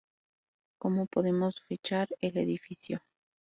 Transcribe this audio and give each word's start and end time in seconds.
Cómo 0.79 1.05
podemos 1.05 1.61
fechar 1.67 2.07
el 2.21 2.35
edificio? 2.37 3.03